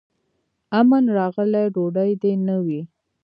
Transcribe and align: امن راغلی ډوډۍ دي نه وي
امن 0.79 1.03
راغلی 1.17 1.65
ډوډۍ 1.73 2.11
دي 2.21 2.33
نه 2.47 2.55
وي 2.65 2.81